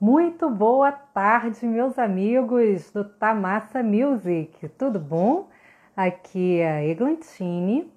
[0.00, 4.68] Muito boa tarde, meus amigos do Tamassa Music.
[4.70, 5.48] Tudo bom?
[5.96, 7.90] Aqui é a Eglantine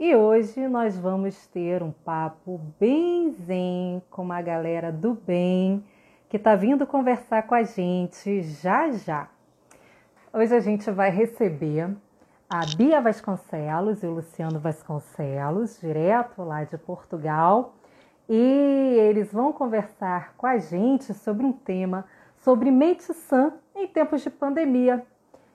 [0.00, 5.84] e hoje nós vamos ter um papo bem zen com uma galera do bem
[6.30, 9.28] que está vindo conversar com a gente já já.
[10.32, 11.94] Hoje a gente vai receber
[12.48, 17.74] a Bia Vasconcelos e o Luciano Vasconcelos, direto lá de Portugal
[18.28, 22.04] e eles vão conversar com a gente sobre um tema
[22.40, 25.04] sobre mente sã em tempos de pandemia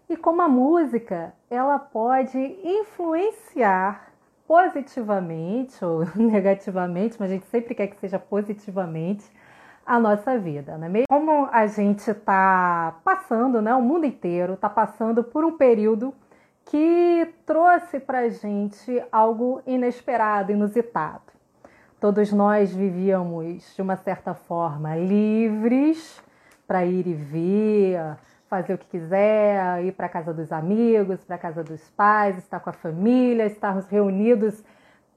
[0.10, 4.12] e como a música ela pode influenciar
[4.48, 9.26] positivamente ou negativamente, mas a gente sempre quer que seja positivamente
[9.86, 11.08] a nossa vida, não é mesmo?
[11.10, 16.14] Como a gente está passando, né, o mundo inteiro está passando por um período
[16.66, 21.33] que trouxe para gente algo inesperado, inusitado.
[22.04, 26.22] Todos nós vivíamos de uma certa forma livres
[26.68, 27.98] para ir e vir,
[28.50, 32.38] fazer o que quiser, ir para a casa dos amigos, para a casa dos pais,
[32.38, 34.62] estar com a família, estarmos reunidos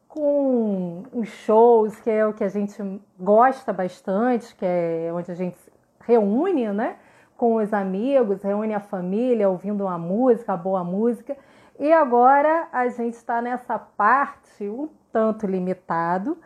[0.06, 2.80] com os shows, que é o que a gente
[3.18, 5.58] gosta bastante, que é onde a gente
[6.02, 6.98] reúne, né?
[7.36, 11.36] Com os amigos, reúne a família, ouvindo uma música, uma boa música.
[11.80, 16.38] E agora a gente está nessa parte um tanto limitado,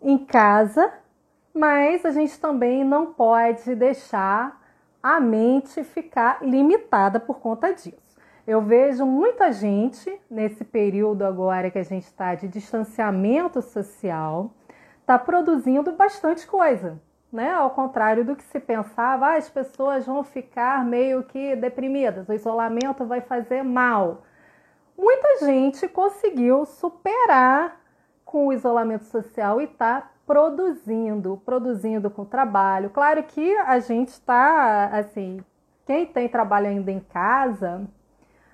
[0.00, 0.92] em casa,
[1.54, 4.60] mas a gente também não pode deixar
[5.02, 8.08] a mente ficar limitada por conta disso.
[8.46, 14.50] Eu vejo muita gente nesse período agora que a gente está de distanciamento social,
[15.00, 16.98] está produzindo bastante coisa,
[17.30, 17.52] né?
[17.52, 22.32] Ao contrário do que se pensava, ah, as pessoas vão ficar meio que deprimidas, o
[22.32, 24.22] isolamento vai fazer mal.
[24.96, 27.77] Muita gente conseguiu superar
[28.28, 32.90] com o isolamento social e está produzindo, produzindo com trabalho.
[32.90, 35.40] Claro que a gente está, assim,
[35.86, 37.88] quem tem trabalho ainda em casa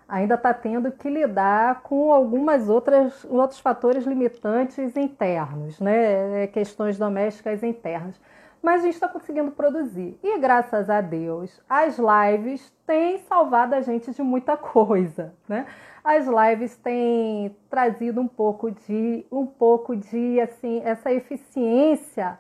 [0.08, 6.45] ainda está tendo que lidar com algumas outras outros fatores limitantes internos, né?
[6.45, 8.20] É, questões domésticas internas.
[8.62, 10.17] Mas a gente está conseguindo produzir.
[10.23, 15.67] E graças a Deus, as lives têm salvado a gente de muita coisa, né?
[16.05, 22.39] As lives têm trazido um pouco de um pouco de assim essa eficiência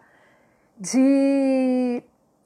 [0.78, 2.02] de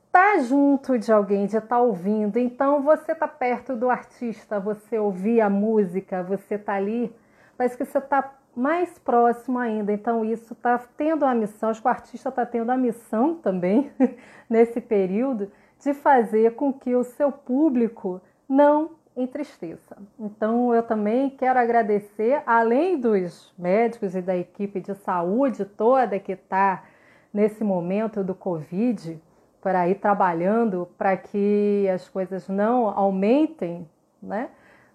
[0.06, 2.38] estar tá junto de alguém, de estar tá ouvindo.
[2.38, 7.12] Então você está perto do artista, você ouvir a música, você está ali,
[7.56, 9.92] parece que você está mais próximo ainda.
[9.92, 13.90] Então isso está tendo a missão, acho que o artista está tendo a missão também
[14.48, 15.50] nesse período
[15.80, 19.96] de fazer com que o seu público não entristeça.
[20.18, 26.32] Então, eu também quero agradecer, além dos médicos e da equipe de saúde toda que
[26.32, 26.84] está
[27.34, 29.20] nesse momento do Covid,
[29.60, 33.88] para ir trabalhando para que as coisas não aumentem,
[34.22, 34.50] né?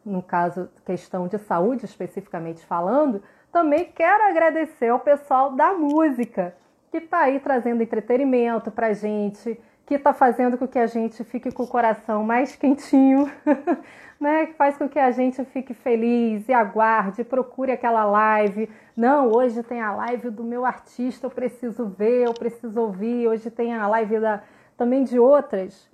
[0.06, 6.56] no caso, questão de saúde especificamente falando, também quero agradecer ao pessoal da música,
[6.92, 11.24] que está aí trazendo entretenimento para a gente, que está fazendo com que a gente
[11.24, 13.32] fique com o coração mais quentinho,
[14.24, 14.48] né?
[14.48, 18.70] Que faz com que a gente fique feliz e aguarde, procure aquela live.
[18.96, 23.28] Não, hoje tem a live do meu artista, eu preciso ver, eu preciso ouvir.
[23.28, 24.42] Hoje tem a live da,
[24.78, 25.92] também de outras,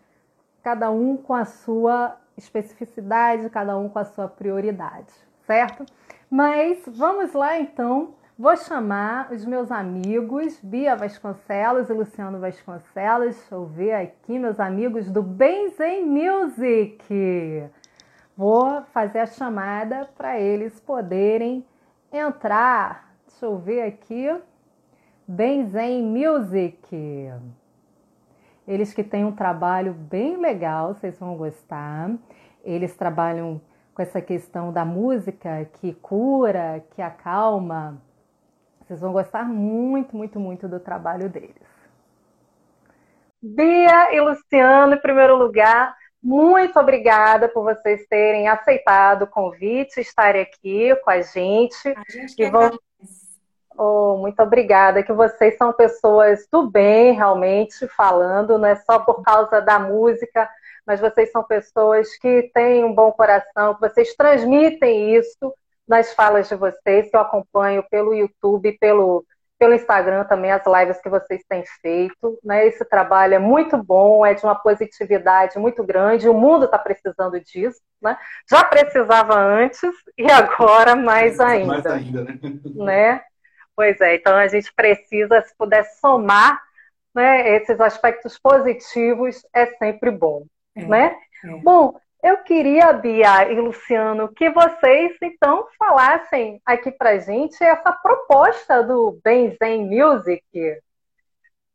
[0.63, 5.11] cada um com a sua especificidade, cada um com a sua prioridade,
[5.45, 5.83] certo?
[6.29, 13.35] Mas vamos lá então Vou chamar os meus amigos Bia Vasconcelos e Luciano Vasconcelos.
[13.35, 17.69] Deixa eu ver aqui, meus amigos do Benzen Music.
[18.39, 21.65] Vou fazer a chamada para eles poderem
[22.09, 23.13] entrar.
[23.27, 24.33] Deixa eu ver aqui.
[25.27, 27.33] Benzen Music.
[28.65, 32.11] Eles que têm um trabalho bem legal, vocês vão gostar.
[32.63, 33.59] Eles trabalham
[33.93, 38.01] com essa questão da música que cura, que acalma
[38.79, 41.67] vocês vão gostar muito, muito, muito do trabalho deles.
[43.43, 50.41] Bia e Luciano, em primeiro lugar, muito obrigada por vocês terem aceitado o convite, estarem
[50.41, 51.87] aqui com a gente.
[51.89, 52.77] A gente e vão...
[53.77, 59.21] Oh, muito obrigada, que vocês são pessoas do bem, realmente, falando, não é só por
[59.23, 60.49] causa da música,
[60.85, 65.53] mas vocês são pessoas que têm um bom coração, que vocês transmitem isso
[65.87, 69.23] nas falas de vocês, que eu acompanho pelo YouTube, pelo,
[69.59, 72.39] pelo Instagram também, as lives que vocês têm feito.
[72.43, 72.65] Né?
[72.65, 77.39] Esse trabalho é muito bom, é de uma positividade muito grande, o mundo está precisando
[77.41, 77.81] disso.
[78.01, 78.17] Né?
[78.49, 81.67] Já precisava antes e agora mais ainda.
[81.67, 82.39] Mais ainda, né?
[82.75, 83.21] né?
[83.75, 86.59] Pois é, então a gente precisa, se puder somar
[87.13, 90.45] né, esses aspectos positivos é sempre bom,
[90.75, 91.15] é, né?
[91.43, 91.47] É.
[91.61, 98.83] Bom, eu queria, Bia e Luciano, que vocês então falassem aqui pra gente essa proposta
[98.83, 100.43] do Benzen Music.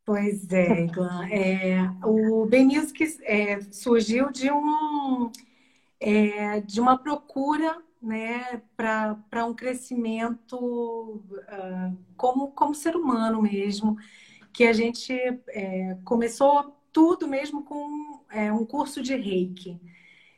[0.04, 1.28] Pois é, Glan.
[1.30, 5.30] É, o Ben Music é, surgiu de um
[5.98, 13.96] é, de uma procura né, para um crescimento uh, como, como ser humano mesmo,
[14.52, 15.12] que a gente
[15.48, 19.80] é, começou tudo mesmo com é, um curso de reiki.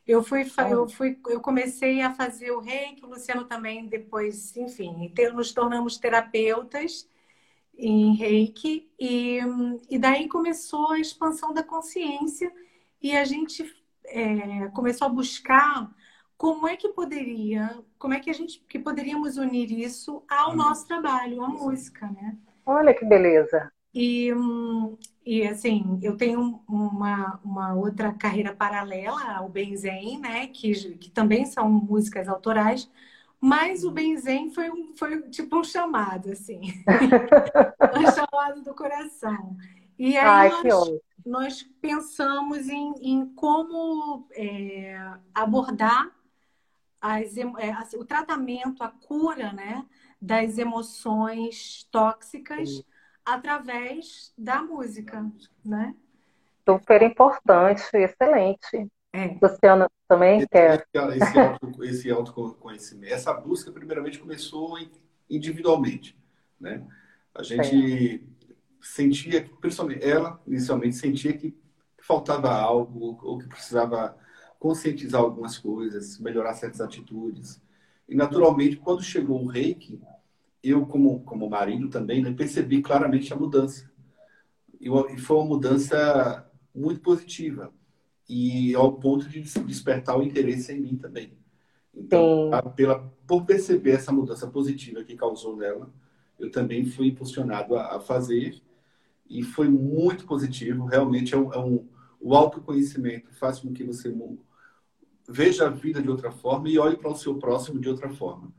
[0.06, 5.12] Eu fui, eu fui, eu comecei a fazer o reiki, o Luciano também depois, enfim,
[5.34, 7.08] nos tornamos terapeutas
[7.76, 9.40] em reiki e,
[9.90, 12.52] e daí começou a expansão da consciência
[13.02, 13.64] e a gente
[14.04, 15.90] é, começou a buscar
[16.36, 20.86] como é que poderia, como é que a gente que poderíamos unir isso ao nosso
[20.86, 22.36] trabalho, à música, né?
[22.64, 23.72] Olha que beleza.
[23.94, 24.32] E,
[25.26, 30.46] e assim, eu tenho uma, uma outra carreira paralela ao Benzen, né?
[30.46, 32.88] Que, que também são músicas autorais,
[33.40, 36.60] mas o Benzen foi, um, foi tipo um chamado, assim.
[37.98, 39.56] um chamado do coração.
[39.98, 40.92] E aí Ai, nós,
[41.26, 44.96] nós pensamos em, em como é,
[45.34, 46.08] abordar
[47.00, 49.84] as, é, o tratamento, a cura né,
[50.22, 52.84] das emoções tóxicas Sim.
[53.26, 55.28] Através da música.
[55.64, 55.94] Né?
[56.66, 58.88] Super importante, excelente.
[59.12, 59.36] É.
[59.42, 60.86] Luciano também esse, quer.
[60.94, 64.78] Esse, auto, esse autoconhecimento, essa busca, primeiramente, começou
[65.28, 66.16] individualmente.
[66.60, 66.86] Né?
[67.34, 68.56] A gente é.
[68.80, 71.56] sentia, principalmente ela, inicialmente, sentia que
[71.98, 74.16] faltava algo, ou que precisava
[74.58, 77.60] conscientizar algumas coisas, melhorar certas atitudes.
[78.08, 80.00] E, naturalmente, quando chegou o reiki,
[80.70, 83.90] eu, como, como marido também, né, percebi claramente a mudança.
[84.80, 87.72] E, e foi uma mudança muito positiva.
[88.28, 91.32] E ao ponto de despertar o interesse em mim também.
[91.94, 95.92] Então, a, pela, por perceber essa mudança positiva que causou nela,
[96.38, 98.60] eu também fui impulsionado a, a fazer.
[99.28, 100.84] E foi muito positivo.
[100.86, 101.86] Realmente é um, é um
[102.20, 104.12] o autoconhecimento faz com que você
[105.28, 108.52] veja a vida de outra forma e olhe para o seu próximo de outra forma.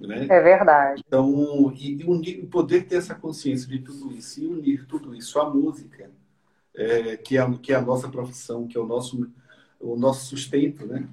[0.00, 0.26] Né?
[0.28, 1.02] É verdade.
[1.06, 5.48] Então, e unir, poder ter essa consciência de tudo isso e unir tudo isso à
[5.48, 6.10] música,
[6.74, 9.28] é, que, é, que é a nossa profissão, que é o nosso,
[9.80, 11.08] o nosso sustento, né?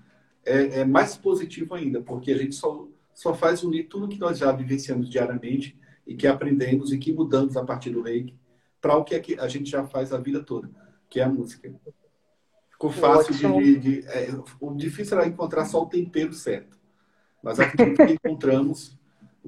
[0.46, 4.38] É, é, mais positivo ainda, porque a gente só, só faz unir tudo que nós
[4.38, 8.36] já vivenciamos diariamente e que aprendemos e que mudamos a partir do reiki
[8.80, 10.70] para o que a gente já faz a vida toda,
[11.10, 11.74] que é a música.
[12.70, 13.80] Ficou fácil de.
[13.80, 14.30] de, de é,
[14.60, 16.75] o difícil era encontrar só o tempero certo.
[17.46, 18.98] Mas acredito que encontramos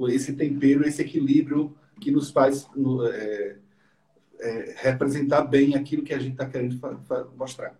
[0.09, 3.55] esse tempero, esse equilíbrio que nos faz no, é,
[4.39, 6.79] é, representar bem aquilo que a gente está querendo
[7.35, 7.73] mostrar.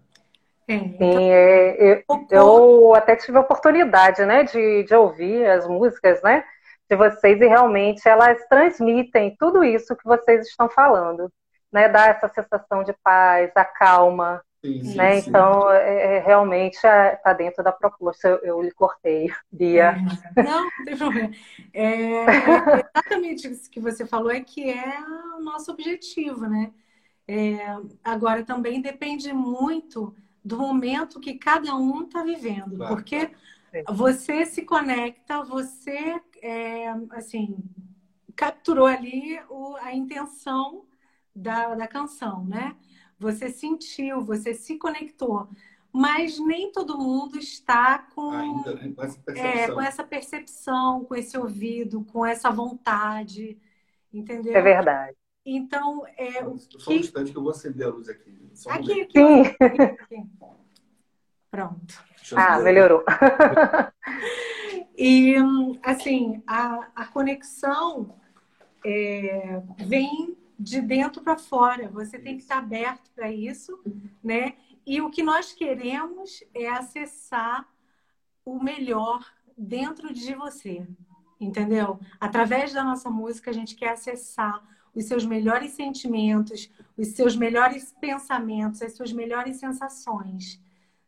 [0.68, 6.20] É, Sim, é, eu, eu, até tive a oportunidade né, de, de ouvir as músicas
[6.24, 6.44] né,
[6.90, 11.32] de vocês e realmente elas transmitem tudo isso que vocês estão falando.
[11.72, 14.42] Né, dá essa sensação de paz, a calma,
[14.82, 15.22] Sim, né?
[15.22, 15.30] Sim.
[15.30, 18.28] Então, é, é realmente está dentro da proposta.
[18.28, 19.98] Eu, eu lhe cortei, Bia.
[20.36, 20.44] É.
[20.44, 21.32] Não, não tem problema.
[21.74, 22.26] É, é,
[22.96, 25.00] exatamente isso que você falou é que é
[25.38, 26.72] o nosso objetivo, né?
[27.28, 27.58] É,
[28.04, 33.94] agora, também depende muito do momento que cada um está vivendo, claro, porque claro.
[33.94, 37.58] você se conecta, você, é, assim,
[38.34, 40.86] capturou ali o, a intenção
[41.36, 42.78] da, da canção, né?
[43.20, 45.48] Você sentiu, você se conectou.
[45.92, 48.94] Mas nem todo mundo está com, Ainda, né?
[48.96, 53.58] com, essa é, com essa percepção, com esse ouvido, com essa vontade.
[54.14, 54.56] Entendeu?
[54.56, 55.16] É verdade.
[55.46, 58.50] Então, é, o Só um instante que eu vou acender a luz aqui.
[58.54, 60.24] Só aqui, aqui, aqui, aqui.
[61.50, 62.04] Pronto.
[62.36, 63.04] Ah, melhorou.
[64.98, 65.36] e,
[65.82, 68.14] assim, a, a conexão
[68.86, 71.90] é, vem de dentro para fora.
[71.90, 73.80] Você tem que estar aberto para isso,
[74.24, 74.56] né?
[74.86, 77.68] E o que nós queremos é acessar
[78.46, 79.26] o melhor
[79.58, 80.88] dentro de você,
[81.40, 82.00] entendeu?
[82.20, 84.64] Através da nossa música, a gente quer acessar
[84.96, 90.60] os seus melhores sentimentos, os seus melhores pensamentos, as suas melhores sensações,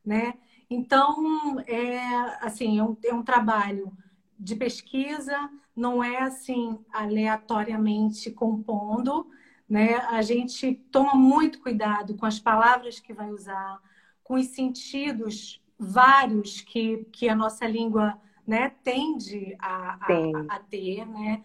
[0.06, 0.36] né?
[0.70, 2.00] Então, é
[2.42, 3.92] assim, é um, é um trabalho
[4.38, 9.28] de pesquisa, não é assim aleatoriamente compondo,
[9.70, 9.96] né?
[10.10, 13.80] A gente toma muito cuidado com as palavras que vai usar,
[14.24, 21.06] com os sentidos vários que, que a nossa língua né, tende a, a, a ter,
[21.06, 21.44] né?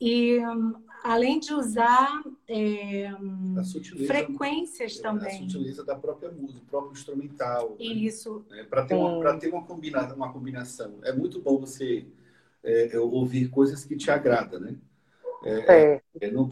[0.00, 0.38] E
[1.04, 3.10] além de usar é,
[4.06, 5.36] frequências é, também.
[5.36, 7.76] A sutileza da própria música, do próprio instrumental.
[7.78, 7.86] Né?
[7.86, 8.44] Isso.
[8.50, 8.64] Né?
[8.64, 10.98] Para ter, uma, ter uma, combina, uma combinação.
[11.02, 12.06] É muito bom você
[12.62, 14.76] é, ouvir coisas que te agradam, né?
[15.44, 16.50] É, é, não,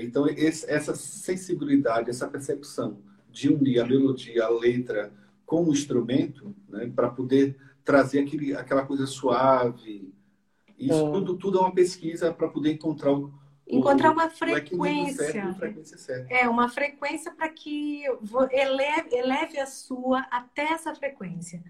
[0.00, 2.98] então, esse, essa sensibilidade, essa percepção
[3.30, 5.12] de unir a melodia, a letra
[5.44, 10.12] com o instrumento, né, para poder trazer aquele, aquela coisa suave.
[10.78, 13.32] Isso tudo, tudo é uma pesquisa para poder encontrar o,
[13.66, 15.32] encontrar uma frequência.
[15.32, 18.04] Certo, frequência é, uma frequência para que
[18.50, 21.62] eleve, eleve a sua até essa frequência.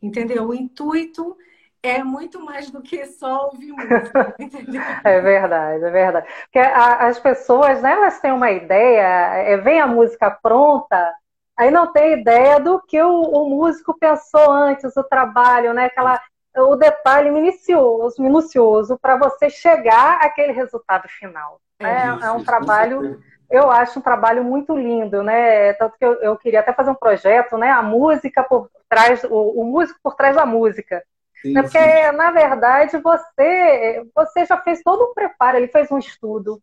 [0.00, 0.48] Entendeu?
[0.48, 1.36] O intuito
[1.82, 4.80] é muito mais do que só ouvir música, entendeu?
[5.04, 6.28] É verdade, é verdade.
[6.44, 11.12] Porque a, as pessoas, né, elas têm uma ideia, é, vem a música pronta,
[11.56, 15.86] aí não tem ideia do que o, o músico pensou antes, o trabalho, né?
[15.86, 16.20] Aquela,
[16.56, 21.60] o detalhe minucioso, minucioso para você chegar àquele resultado final.
[21.80, 23.20] É, é, isso, é um isso, trabalho,
[23.50, 25.72] eu acho um trabalho muito lindo, né?
[25.74, 27.70] Tanto que eu, eu, queria até fazer um projeto, né?
[27.70, 31.02] A música por trás, o, o músico por trás da música.
[31.42, 31.62] Sim, né?
[31.62, 32.16] Porque, sim.
[32.16, 36.62] na verdade, você, você já fez todo um preparo, ele fez um estudo.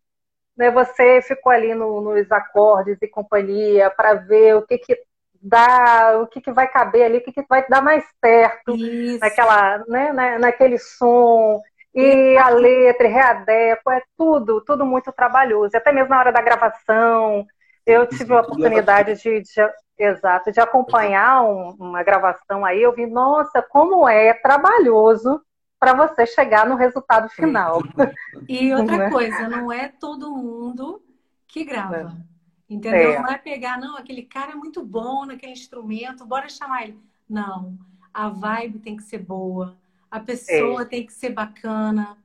[0.56, 0.70] Né?
[0.70, 4.98] Você ficou ali no, nos acordes e companhia para ver o que, que
[5.40, 8.74] dá, o que, que vai caber ali, o que, que vai dar mais certo
[9.20, 11.60] naquela, né, na, naquele som.
[11.94, 15.76] E a letra, e readeco, é tudo, tudo muito trabalhoso.
[15.76, 17.46] Até mesmo na hora da gravação,
[17.90, 23.06] eu tive a oportunidade de, de, exato, de acompanhar um, uma gravação aí, eu vi,
[23.06, 25.40] nossa, como é trabalhoso
[25.78, 27.82] para você chegar no resultado final.
[28.48, 29.10] E outra né?
[29.10, 31.02] coisa, não é todo mundo
[31.48, 31.96] que grava.
[31.96, 32.30] É.
[32.68, 33.12] Entendeu?
[33.12, 33.18] É.
[33.18, 37.00] Não é pegar, não, aquele cara é muito bom naquele instrumento, bora chamar ele.
[37.28, 37.76] Não,
[38.12, 39.76] a vibe tem que ser boa,
[40.10, 40.84] a pessoa é.
[40.84, 42.16] tem que ser bacana,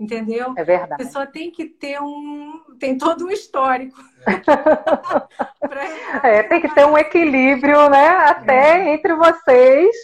[0.00, 0.54] entendeu?
[0.56, 0.94] É verdade.
[0.94, 4.00] A pessoa tem que ter um, tem todo um histórico.
[6.22, 8.08] é, tem que ter um equilíbrio, né?
[8.08, 8.94] Até é.
[8.94, 9.94] entre vocês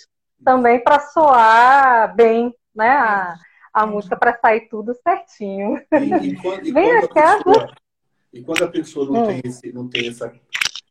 [0.45, 2.91] também para soar bem, né?
[2.91, 3.35] A,
[3.73, 3.87] a é.
[3.87, 5.81] música para sair tudo certinho.
[5.91, 7.75] E, e quando, e Vem a pessoa,
[8.33, 9.27] e quando a pessoa não hum.
[9.27, 10.33] tem, esse, não tem essa,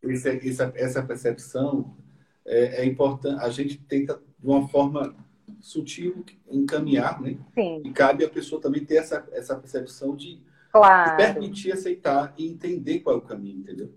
[0.04, 1.96] essa, essa percepção,
[2.44, 5.16] é, é, importante, a gente tenta, de uma forma
[5.66, 7.38] sutil, encaminhar, né?
[7.56, 7.82] Sim.
[7.84, 10.40] E cabe a pessoa também ter essa, essa percepção de,
[10.72, 11.10] claro.
[11.10, 13.92] de permitir aceitar e entender qual é o caminho, entendeu?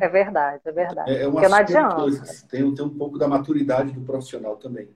[0.00, 1.10] É verdade, é verdade.
[1.12, 1.94] É, é uma não adianta.
[1.94, 2.42] Coisas.
[2.42, 4.88] Tem, tem um pouco da maturidade do profissional também.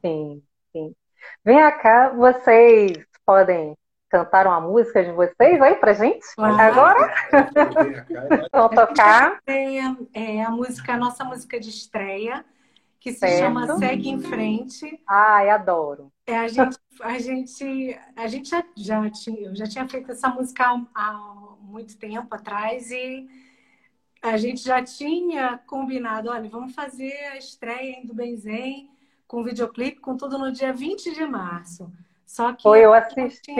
[0.00, 0.94] Sim, sim.
[1.44, 3.74] Vem cá, vocês podem
[4.08, 6.26] cantar uma música de vocês aí pra gente?
[6.38, 7.14] Agora?
[8.52, 9.38] Vão tocar.
[9.46, 9.80] É,
[10.14, 12.42] é a música, a nossa música de estreia,
[13.06, 13.38] que se certo.
[13.38, 15.00] chama Segue em Frente.
[15.06, 16.12] Ai, adoro.
[16.26, 20.28] É, a gente, a gente, a gente já, já, tinha, eu já tinha feito essa
[20.28, 23.28] música há, há muito tempo atrás e
[24.20, 28.90] a gente já tinha combinado, olha, vamos fazer a estreia do Benzen
[29.28, 31.88] com videoclipe, com tudo no dia 20 de março.
[32.26, 33.54] Só que Foi, eu assisti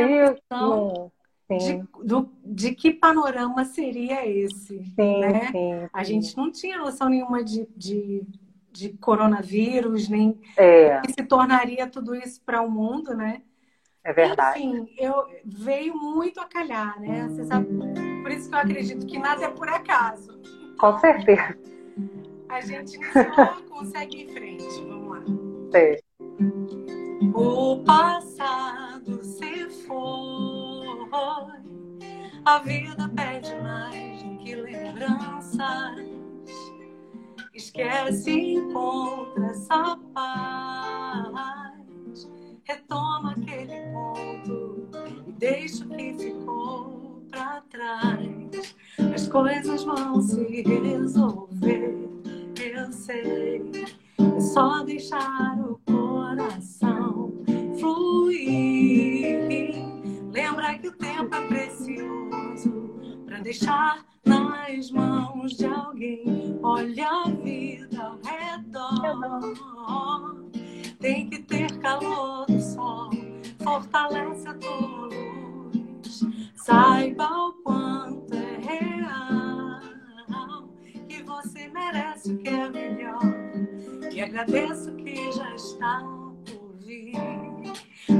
[0.50, 1.12] no...
[1.48, 4.84] de, do, de que panorama seria esse.
[4.86, 5.52] Sim, né?
[5.52, 8.26] sim, A gente não tinha noção nenhuma de, de,
[8.76, 11.00] de coronavírus, nem é.
[11.00, 13.42] que se tornaria tudo isso para o mundo, né?
[14.04, 14.62] É verdade.
[14.62, 17.28] Enfim, eu veio muito a calhar, né?
[17.28, 17.66] Você sabe,
[18.22, 20.40] por isso que eu acredito que nada é por acaso.
[20.78, 21.58] Com certeza.
[22.48, 24.80] A gente só consegue ir em frente.
[24.86, 25.24] Vamos lá.
[25.72, 27.32] Sim.
[27.34, 30.86] O passado se foi,
[32.44, 36.25] a vida pede mais do que lembranças.
[37.56, 41.32] Esquece encontra essa paz.
[42.64, 44.86] Retoma aquele ponto
[45.26, 48.76] e deixa o que ficou para trás.
[49.14, 52.10] As coisas vão se resolver,
[52.58, 53.72] eu sei.
[54.18, 57.32] É só deixar o coração
[57.80, 59.74] fluir.
[60.30, 62.90] Lembra que o tempo é precioso
[63.24, 66.58] para deixar nas mãos de alguém.
[66.62, 67.08] Olha
[70.98, 73.10] Tem que ter calor do sol,
[73.62, 76.24] fortalece a tua luz.
[76.56, 79.76] Saiba o quanto é real
[81.08, 83.20] que você merece o que é melhor.
[84.12, 86.02] E agradeço que já está
[86.44, 87.14] por vir.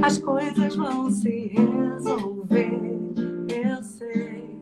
[0.01, 2.79] As coisas vão se resolver,
[3.49, 4.59] eu sei.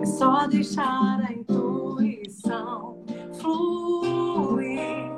[0.00, 3.04] É só deixar a intuição
[3.34, 5.11] fluir.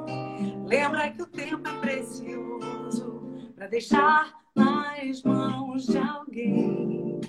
[0.75, 3.23] Lembra que o tempo é precioso
[3.55, 7.21] para deixar nas mãos de alguém.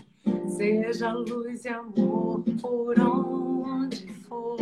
[0.48, 4.58] Seja luz e amor por onde for.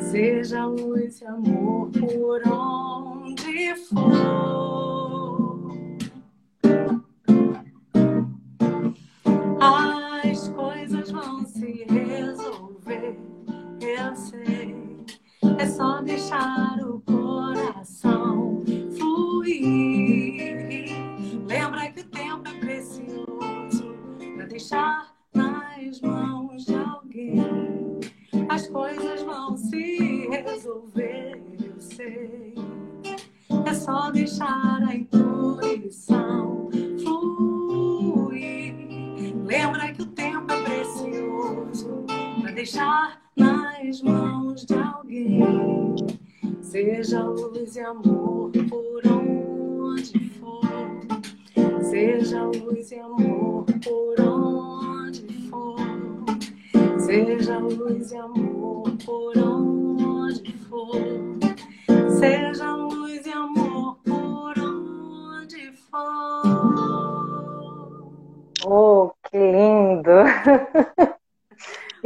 [0.00, 5.07] Seja luz e amor por onde for.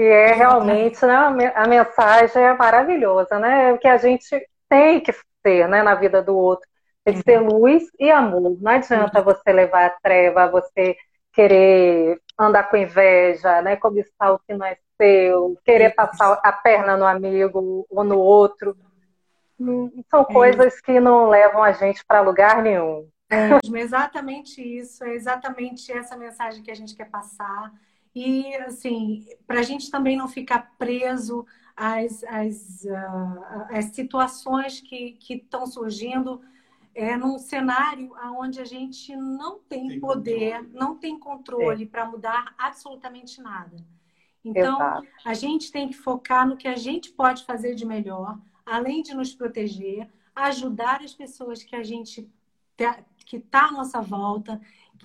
[0.03, 3.73] E é realmente, né, a mensagem é maravilhosa, né?
[3.73, 6.69] O que a gente tem que ter né, na vida do outro.
[7.05, 8.59] Tem que ter luz e amor.
[8.61, 10.97] Não adianta você levar a treva, você
[11.33, 13.77] querer andar com inveja, né?
[13.77, 18.77] Cobiçar o que não é seu, querer passar a perna no amigo ou no outro.
[19.61, 23.09] Hum, são coisas que não levam a gente para lugar nenhum.
[23.31, 27.73] É exatamente isso, é exatamente essa mensagem que a gente quer passar.
[28.15, 35.19] E, assim, para a gente também não ficar preso às, às, uh, às situações que
[35.31, 36.41] estão surgindo
[36.95, 40.79] é, num cenário onde a gente não tem, tem poder, controle.
[40.79, 41.87] não tem controle é.
[41.87, 43.77] para mudar absolutamente nada.
[44.45, 45.07] Então, Exato.
[45.25, 49.15] a gente tem que focar no que a gente pode fazer de melhor, além de
[49.15, 52.29] nos proteger, ajudar as pessoas que a gente
[53.25, 54.61] que está à nossa volta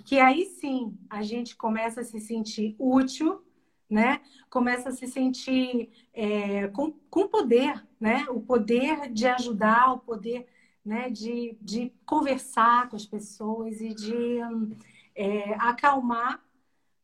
[0.05, 3.41] que aí sim a gente começa a se sentir útil,
[3.89, 4.21] né?
[4.49, 8.25] Começa a se sentir é, com, com poder, né?
[8.29, 10.47] O poder de ajudar, o poder
[10.87, 11.09] né?
[11.09, 14.39] de, de conversar com as pessoas e de
[15.13, 16.41] é, acalmar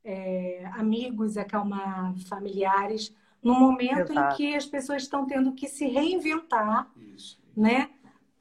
[0.05, 4.33] é, amigos, acalmar familiares, no momento Exato.
[4.33, 7.41] em que as pessoas estão tendo que se reinventar, Isso.
[7.55, 7.89] né?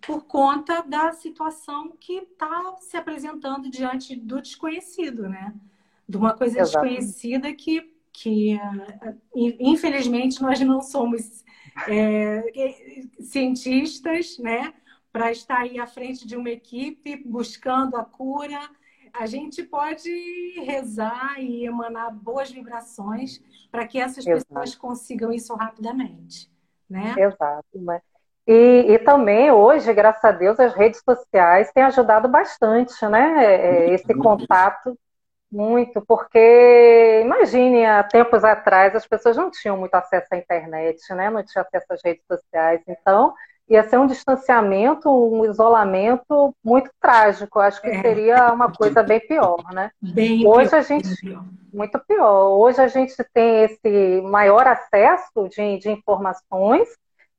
[0.07, 5.55] Por conta da situação que está se apresentando diante do desconhecido, né?
[6.09, 6.85] De uma coisa Exato.
[6.85, 8.59] desconhecida que, que,
[9.35, 11.45] infelizmente, nós não somos
[11.89, 12.45] é,
[13.21, 14.75] cientistas, né?
[15.13, 18.59] Para estar aí à frente de uma equipe buscando a cura.
[19.13, 20.11] A gente pode
[20.61, 24.47] rezar e emanar boas vibrações para que essas Exato.
[24.47, 26.51] pessoas consigam isso rapidamente.
[26.89, 27.15] Né?
[27.19, 27.67] Exato.
[27.77, 28.03] Mas
[28.47, 33.45] e, e, também hoje, graças a Deus, as redes sociais têm ajudado bastante, né?
[33.45, 34.99] É, é, esse contato
[35.51, 41.31] muito, porque imagine, há tempos atrás as pessoas não tinham muito acesso à internet, né?
[41.31, 43.33] Não tinham acesso às redes sociais, então
[43.69, 47.61] ia ser um distanciamento, um isolamento muito trágico.
[47.61, 48.03] Acho que é.
[48.03, 49.91] seria uma coisa bem pior, né?
[50.01, 51.45] Bem Hoje pior, a gente pior.
[51.73, 52.59] muito pior.
[52.59, 56.89] Hoje a gente tem esse maior acesso de, de informações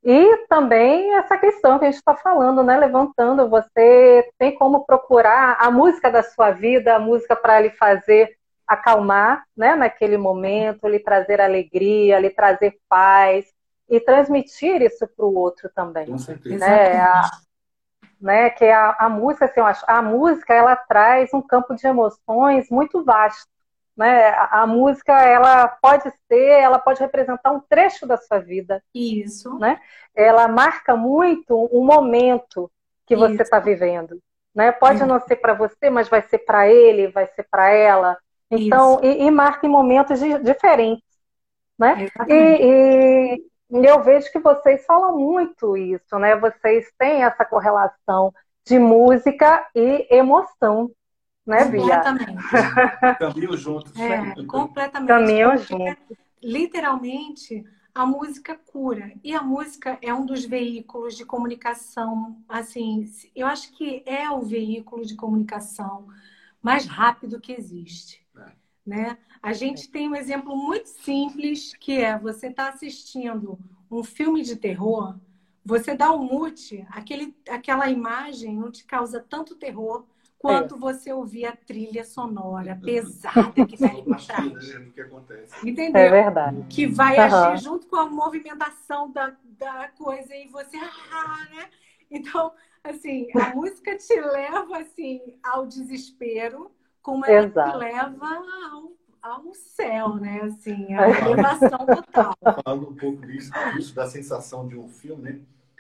[0.04, 2.78] e também essa questão que a gente está falando, né?
[2.78, 8.36] Levantando, você tem como procurar a música da sua vida, a música para lhe fazer
[8.68, 9.76] acalmar, né?
[9.76, 13.46] Naquele momento, lhe trazer alegria, lhe trazer paz
[13.90, 16.08] e transmitir isso para o outro também.
[16.08, 16.58] Com certeza.
[16.58, 17.00] Né?
[17.00, 17.32] A,
[18.20, 18.50] né?
[18.50, 22.70] Que a, a música, assim, eu acho, a música ela traz um campo de emoções
[22.70, 23.53] muito vasto.
[23.96, 24.30] Né?
[24.30, 28.84] A, a, música ela pode ser, ela pode representar um trecho da sua vida.
[28.94, 29.58] Isso.
[29.60, 29.80] Né?
[30.16, 32.72] Ela marca muito um momento
[33.06, 34.20] que você está vivendo.
[34.54, 34.72] Né?
[34.72, 35.06] Pode Isso.
[35.06, 38.18] não ser para você, mas vai ser para ele, vai ser para ela.
[38.50, 41.04] Então, e, e, marca em momentos diferentes.
[41.78, 42.08] Né?
[42.28, 43.36] E, e,
[43.72, 46.36] e eu vejo que vocês falam muito isso, né?
[46.36, 48.32] Vocês têm essa correlação
[48.66, 50.92] de música e emoção
[51.46, 51.82] né, Bia?
[51.82, 52.44] Completamente.
[53.20, 53.96] Caminham juntos.
[53.96, 55.08] É, completamente.
[55.08, 56.18] Caminham juntos.
[56.42, 59.14] Literalmente, a música cura.
[59.24, 64.42] E a música é um dos veículos de comunicação, assim, eu acho que é o
[64.42, 66.08] veículo de comunicação
[66.62, 68.26] mais rápido que existe.
[68.36, 68.52] É.
[68.86, 69.18] Né?
[69.42, 73.60] A gente tem um exemplo muito simples que é você está assistindo
[73.92, 75.16] um filme de terror,
[75.64, 80.06] você dá um mute, aquele, aquela imagem não te causa tanto terror
[80.44, 80.78] quanto é.
[80.78, 84.20] você ouvir a trilha sonora pesada que está ali por
[85.22, 85.64] trás.
[85.64, 86.02] Entendeu?
[86.02, 86.66] É verdade.
[86.70, 87.24] Que vai uhum.
[87.24, 91.70] agir junto com a movimentação da, da coisa e você, ah, né?
[92.12, 92.52] Então,
[92.84, 96.70] assim, a música te leva assim ao desespero,
[97.02, 97.72] como ela Exato.
[97.72, 100.42] te leva ao, ao céu, né?
[100.44, 102.38] Assim, a elevação total.
[102.66, 105.40] Falando um pouco disso, disso, da sensação de um filme, né?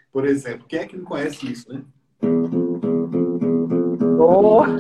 [0.10, 1.84] Por exemplo, quem é que não conhece isso, né?
[4.26, 4.64] Oh.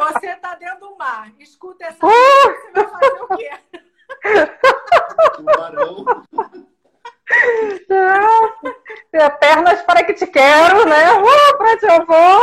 [0.00, 1.30] Você está dentro do mar.
[1.38, 3.50] Escuta essa você vai fazer o quê?
[5.36, 6.06] Tubarão.
[9.14, 11.12] Ah, pernas para que te quero, né?
[11.12, 12.42] Uh, para te eu vou.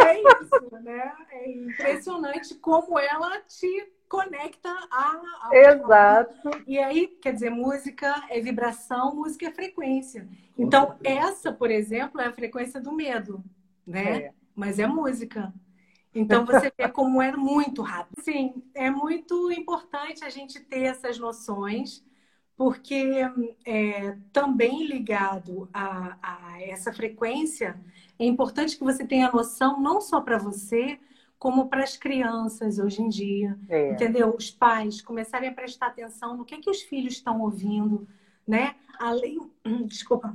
[0.00, 1.12] É isso, né?
[1.32, 6.50] É impressionante como ela te conecta a, a Exato.
[6.66, 10.26] E aí, quer dizer, música é vibração, música é frequência.
[10.56, 13.44] Então, essa, por exemplo, é a frequência do medo,
[13.86, 14.18] né?
[14.18, 14.32] É.
[14.54, 15.52] Mas é música.
[16.14, 18.20] Então você vê como é muito rápido.
[18.22, 22.04] Sim, é muito importante a gente ter essas noções,
[22.56, 23.20] porque
[23.64, 27.78] é, também ligado a, a essa frequência,
[28.18, 30.98] é importante que você tenha noção não só para você,
[31.38, 33.92] como para as crianças hoje em dia, é.
[33.92, 34.34] entendeu?
[34.34, 38.08] Os pais começarem a prestar atenção no que é que os filhos estão ouvindo,
[38.48, 38.74] né?
[38.98, 39.38] Além,
[39.84, 40.34] desculpa,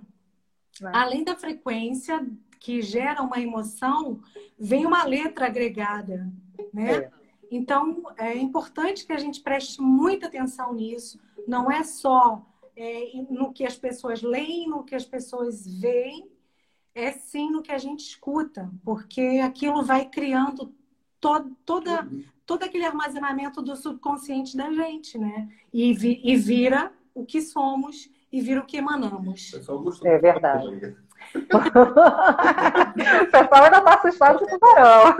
[0.79, 0.93] Vai.
[0.93, 2.23] além da frequência
[2.61, 4.21] que gera uma emoção,
[4.57, 6.31] vem uma letra agregada,
[6.71, 6.95] né?
[6.95, 7.11] É.
[7.49, 11.19] Então é importante que a gente preste muita atenção nisso.
[11.47, 12.45] Não é só
[12.75, 16.29] é, no que as pessoas leem, no que as pessoas veem,
[16.93, 20.71] é sim no que a gente escuta, porque aquilo vai criando
[21.19, 22.23] todo, toda, uhum.
[22.45, 25.49] todo aquele armazenamento do subconsciente da gente, né?
[25.73, 29.51] E, vi, e vira o que somos e vira o que emanamos.
[30.07, 30.95] É verdade.
[31.33, 31.59] O
[33.31, 35.17] pessoal ainda está assustado com o tubarão.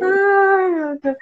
[0.00, 1.16] Ai, meu Deus.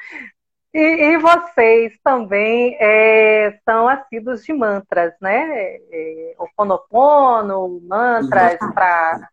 [0.75, 5.77] E, e, vocês também é, são assíduos de mantras, né?
[5.91, 9.31] É, o ponopono, mantras para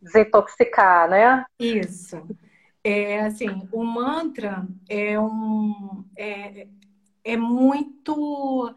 [0.00, 1.44] desintoxicar, né?
[1.58, 2.26] Isso.
[2.82, 6.66] É assim, o mantra é um é,
[7.22, 8.74] é muito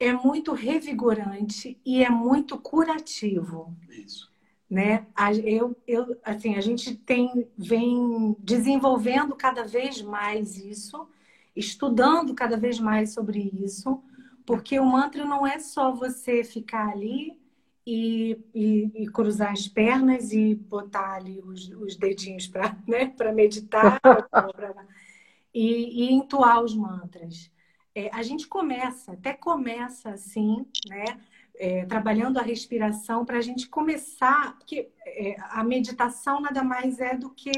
[0.00, 3.76] é muito revigorante e é muito curativo.
[3.90, 4.30] Isso.
[4.68, 5.06] Né?
[5.44, 11.06] Eu, eu, assim, a gente tem, vem desenvolvendo cada vez mais isso,
[11.54, 14.02] estudando cada vez mais sobre isso,
[14.46, 17.38] porque o mantra não é só você ficar ali
[17.86, 24.00] e, e, e, cruzar as pernas e botar ali os, os dedinhos para né, meditar
[24.00, 24.86] pra,
[25.52, 27.50] e, e, entoar os mantras.
[27.94, 31.20] É, a gente começa, até começa assim, né?
[31.54, 37.14] É, trabalhando a respiração para a gente começar, porque é, a meditação nada mais é
[37.14, 37.52] do que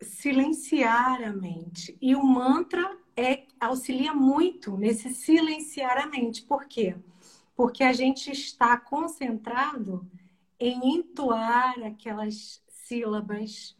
[0.00, 1.98] silenciar a mente.
[2.00, 6.42] E o mantra é, auxilia muito nesse silenciar a mente.
[6.42, 6.94] Por quê?
[7.58, 10.08] porque a gente está concentrado
[10.60, 13.76] em entoar aquelas sílabas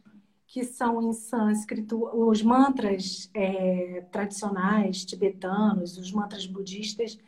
[0.49, 7.19] que são em sânscrito, os mantras é, tradicionais tibetanos, os mantras budistas,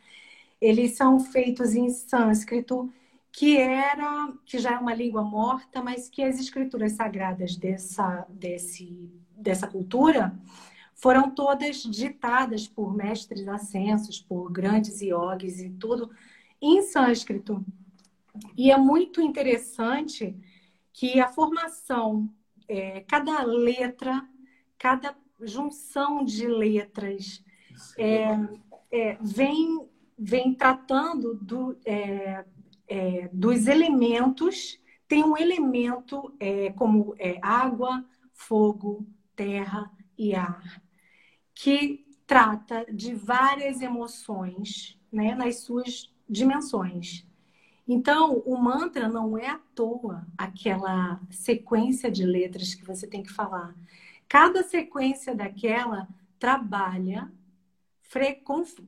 [0.60, 2.92] eles são feitos em sânscrito,
[3.30, 9.08] que era, que já é uma língua morta, mas que as escrituras sagradas dessa, desse,
[9.36, 10.34] dessa cultura
[10.92, 16.10] foram todas ditadas por mestres ascensos, por grandes yogis e tudo,
[16.60, 17.64] em sânscrito.
[18.56, 20.36] E é muito interessante
[20.92, 22.28] que a formação,
[22.68, 24.26] é, cada letra,
[24.78, 27.44] cada junção de letras
[27.98, 28.26] é,
[28.90, 32.44] é, vem, vem tratando do, é,
[32.88, 34.78] é, dos elementos.
[35.08, 40.82] Tem um elemento é, como água, fogo, terra e ar,
[41.54, 47.26] que trata de várias emoções né, nas suas dimensões.
[47.92, 53.30] Então, o mantra não é à toa aquela sequência de letras que você tem que
[53.30, 53.74] falar.
[54.26, 57.30] Cada sequência daquela trabalha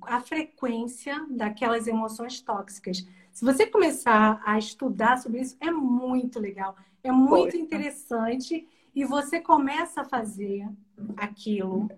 [0.07, 3.07] a frequência daquelas emoções tóxicas.
[3.31, 9.39] Se você começar a estudar sobre isso, é muito legal, é muito interessante e você
[9.39, 10.67] começa a fazer
[11.15, 11.91] aquilo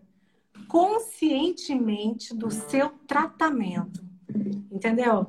[0.67, 4.05] conscientemente do seu tratamento.
[4.73, 5.25] Entendeu?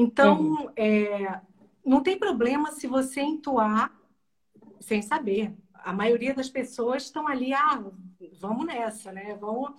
[0.00, 0.70] Então, uhum.
[0.76, 1.40] é,
[1.84, 3.92] não tem problema se você entoar
[4.78, 5.52] sem saber.
[5.74, 7.84] A maioria das pessoas estão ali, ah,
[8.40, 9.36] vamos nessa, né?
[9.40, 9.72] Vamos...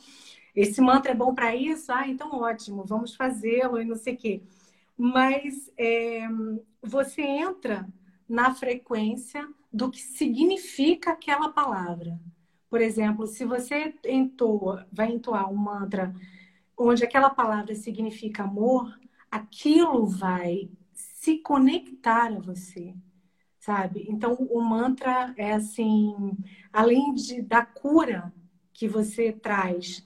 [0.54, 1.90] Esse mantra é bom para isso?
[1.90, 4.44] Ah, então ótimo, vamos fazê-lo e não sei o quê.
[4.98, 6.28] Mas é,
[6.84, 7.88] você entra
[8.28, 12.20] na frequência do que significa aquela palavra.
[12.70, 16.14] Por exemplo, se você entoa, vai entoar um mantra
[16.78, 19.00] onde aquela palavra significa amor,
[19.32, 22.94] aquilo vai se conectar a você,
[23.60, 24.06] sabe?
[24.10, 26.38] Então, o mantra é assim,
[26.72, 28.34] além de, da cura
[28.74, 30.06] que você traz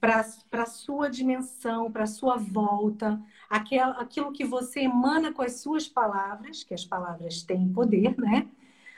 [0.00, 5.60] para a sua dimensão, para a sua volta, aquilo, aquilo que você emana com as
[5.60, 8.48] suas palavras, que as palavras têm poder, né?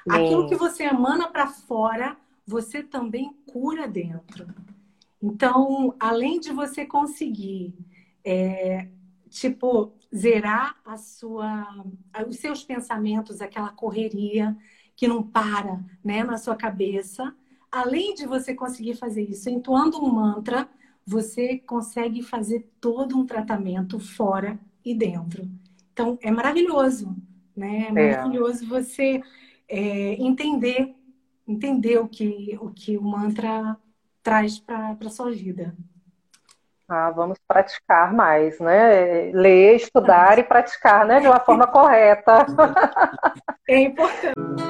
[0.08, 4.46] Aquilo que você emana para fora, você também cura dentro.
[5.22, 7.74] Então, além de você conseguir,
[8.24, 8.88] é,
[9.30, 11.66] tipo, zerar a sua,
[12.28, 14.56] os seus pensamentos, aquela correria
[14.96, 17.34] que não para né, na sua cabeça,
[17.70, 20.68] além de você conseguir fazer isso entoando um mantra,
[21.06, 25.48] você consegue fazer todo um tratamento fora e dentro.
[25.92, 27.16] Então, é maravilhoso,
[27.56, 27.84] né?
[27.84, 28.16] É, é.
[28.16, 28.66] maravilhoso é.
[28.66, 29.22] você
[29.68, 30.94] é, entender,
[31.46, 33.78] entender o que, o que o mantra
[34.22, 35.76] traz para a sua vida.
[36.92, 39.30] Ah, vamos praticar mais, né?
[39.32, 41.20] Ler, estudar e praticar, né?
[41.20, 42.46] De uma forma correta.
[43.68, 44.34] É importante.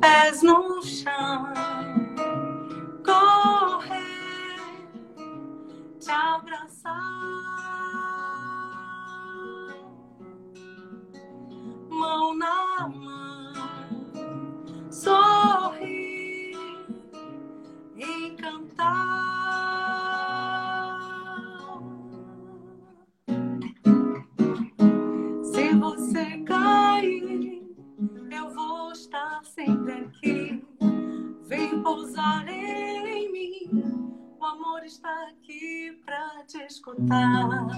[0.00, 1.52] Pés no chão,
[3.04, 4.60] correr,
[6.00, 6.94] te abraçar,
[11.90, 13.19] mão na mão.
[36.98, 37.70] Aí,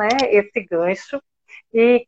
[0.00, 1.22] né, esse gancho.
[1.74, 2.06] E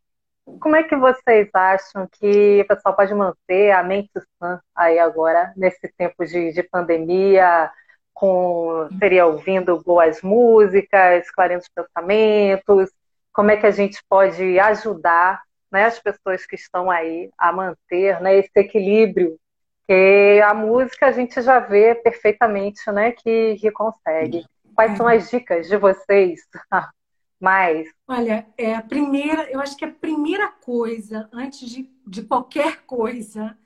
[0.60, 5.52] como é que vocês acham que o pessoal pode manter a mente sã aí agora,
[5.56, 7.70] nesse tempo de, de pandemia,
[8.14, 12.90] com seria ouvindo boas músicas, clareando os pensamentos?
[13.32, 18.20] Como é que a gente pode ajudar né, as pessoas que estão aí a manter
[18.20, 19.38] né, esse equilíbrio?
[19.86, 24.44] Que a música a gente já vê perfeitamente né, que, que consegue.
[24.74, 26.40] Quais são as dicas de vocês?
[27.42, 27.92] Mais.
[28.06, 33.58] Olha, é a primeira, eu acho que a primeira coisa, antes de, de qualquer coisa,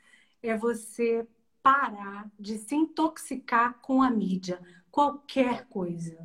[0.42, 1.28] é você
[1.62, 4.58] parar de se intoxicar com a mídia.
[4.90, 6.16] Qualquer coisa.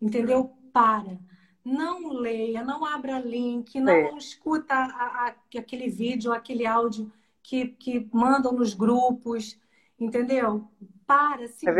[0.00, 0.56] Entendeu?
[0.72, 1.18] Para.
[1.62, 4.16] Não leia, não abra link, não é.
[4.16, 9.60] escuta a, a, aquele vídeo, aquele áudio que, que mandam nos grupos,
[10.00, 10.66] entendeu?
[11.06, 11.72] Para, se é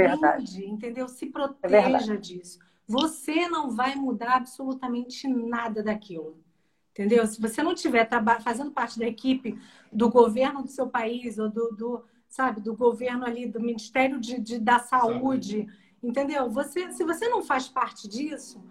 [0.67, 1.09] entendeu?
[1.09, 2.66] Se é proteja é disso.
[2.87, 6.39] Você não vai mudar absolutamente nada daquilo.
[6.93, 7.27] Entendeu?
[7.27, 8.09] Se você não estiver
[8.43, 9.59] fazendo parte da equipe
[9.93, 14.41] do governo do seu país ou do, do sabe, do governo ali, do Ministério de,
[14.41, 15.73] de da Saúde, Sabe.
[16.03, 16.49] entendeu?
[16.51, 18.63] Você, se você não faz parte disso,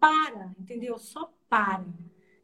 [0.00, 0.98] para, entendeu?
[0.98, 1.84] Só para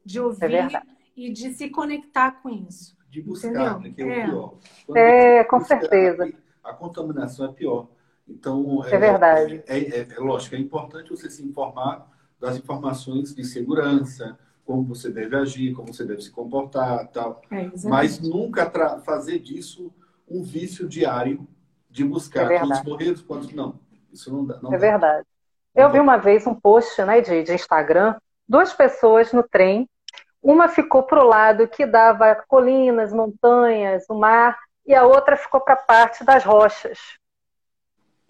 [0.04, 0.82] de ouvir é
[1.16, 2.96] e de se conectar com isso.
[3.08, 4.54] De buscar, né, que é, é, o pior.
[4.86, 6.32] Quando é, com certeza.
[6.62, 7.88] A, contaminação é pior.
[8.26, 9.62] Então, é, é verdade.
[9.66, 12.10] É, é, é, lógico, é importante você se informar
[12.40, 17.42] das informações de segurança, como você deve agir, como você deve se comportar, tal.
[17.50, 19.92] É, Mas nunca fazer disso
[20.28, 21.46] um vício diário
[21.90, 23.78] de buscar é quantos morreram, quantos não.
[24.12, 24.58] Isso não dá.
[24.60, 24.78] Não é dá.
[24.78, 25.26] verdade.
[25.74, 28.16] Eu vi uma vez um post né, de, de Instagram,
[28.48, 29.88] duas pessoas no trem,
[30.40, 34.56] uma ficou para o lado que dava colinas, montanhas, o mar,
[34.86, 36.98] e a outra ficou para a parte das rochas.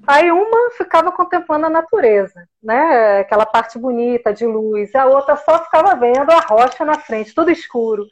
[0.06, 3.20] Aí uma ficava contemplando a natureza, né?
[3.20, 7.50] Aquela parte bonita de luz, a outra só ficava vendo a rocha na frente, tudo
[7.50, 8.06] escuro.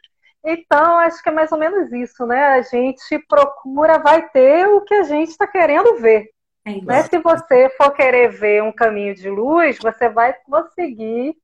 [0.44, 2.44] Então, acho que é mais ou menos isso, né?
[2.44, 6.31] A gente procura, vai ter o que a gente está querendo ver.
[6.64, 7.02] É né?
[7.05, 11.37] Se você for querer ver um caminho de luz, você vai conseguir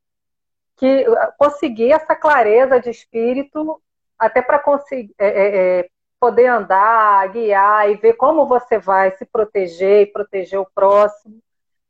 [0.76, 1.04] que
[1.37, 3.80] conseguir essa clareza de espírito
[4.18, 5.88] até para conseguir é, é, é,
[6.20, 11.38] poder andar, guiar e ver como você vai se proteger e proteger o próximo.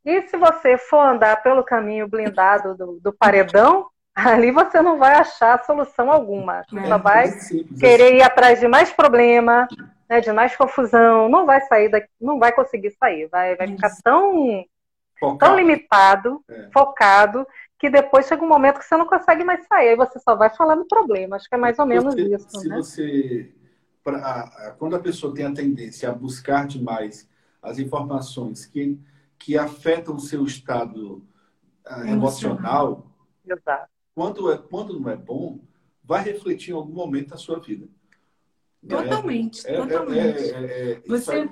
[0.05, 5.15] E se você for andar pelo caminho blindado do, do paredão, ali você não vai
[5.15, 6.65] achar solução alguma.
[6.69, 7.31] Você é, só vai
[7.79, 9.69] querer ir atrás de mais problema,
[10.09, 13.91] né, de mais confusão, não vai sair daqui, não vai conseguir sair, vai, vai ficar
[14.03, 14.65] tão,
[15.39, 16.69] tão limitado, é.
[16.73, 17.47] focado,
[17.79, 20.51] que depois chega um momento que você não consegue mais sair, aí você só vai
[20.51, 21.37] falando problema.
[21.37, 22.61] Acho que é mais ou menos isso.
[22.61, 22.77] Se né?
[22.77, 23.53] você.
[24.13, 27.29] Pra, quando a pessoa tem a tendência a buscar demais
[27.63, 28.99] as informações que,
[29.39, 31.23] que afetam o seu estado
[31.87, 33.07] uh, emocional,
[33.47, 35.61] Exato quando, é, quando não é bom,
[36.03, 37.87] vai refletir em algum momento da sua vida.
[38.89, 40.41] Totalmente, é, totalmente.
[40.41, 41.47] É, é, você,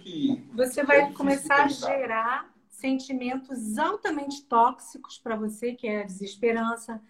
[0.00, 7.00] que, você vai começar a gerar sentimentos altamente tóxicos para você, que é a desesperança,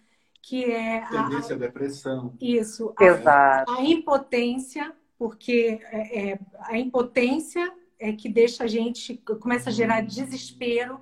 [0.41, 2.33] que é tendência a, à depressão.
[2.41, 9.69] Isso, a, a impotência, porque é, é, a impotência é que deixa a gente começa
[9.69, 10.99] a gerar desespero.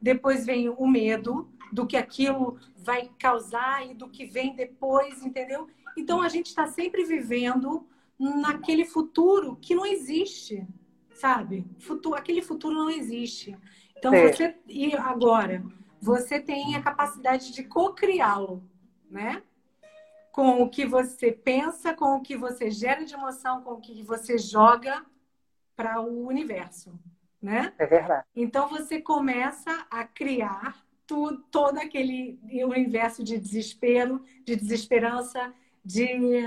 [0.00, 5.66] Depois vem o medo, do que aquilo vai causar e do que vem depois, entendeu?
[5.96, 7.86] Então a gente está sempre vivendo
[8.18, 10.66] naquele futuro que não existe,
[11.14, 11.66] sabe?
[11.78, 13.56] Futuro, aquele futuro não existe.
[13.96, 14.32] Então é.
[14.32, 15.64] você e agora
[16.00, 18.62] você tem a capacidade de co-criá-lo,
[19.10, 19.42] né?
[20.32, 24.02] Com o que você pensa, com o que você gera de emoção, com o que
[24.02, 25.04] você joga
[25.74, 26.98] para o universo,
[27.40, 27.72] né?
[27.78, 28.26] É verdade.
[28.34, 36.44] Então você começa a criar tudo, todo aquele universo de desespero, de desesperança, de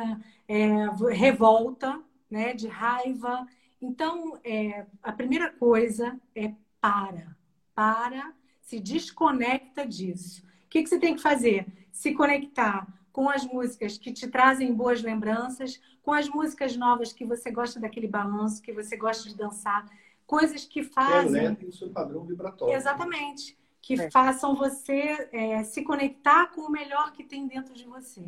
[0.47, 0.67] é,
[1.11, 3.47] revolta, né, de raiva.
[3.81, 7.35] Então, é, a primeira coisa é para,
[7.73, 10.45] para, se desconecta disso.
[10.69, 11.65] O que, que você tem que fazer?
[11.91, 17.25] Se conectar com as músicas que te trazem boas lembranças, com as músicas novas que
[17.25, 19.85] você gosta daquele balanço, que você gosta de dançar,
[20.25, 21.55] coisas que fazem.
[21.55, 22.75] Que o seu padrão vibratório.
[22.75, 24.11] Exatamente que é.
[24.11, 28.23] façam você é, se conectar com o melhor que tem dentro de você.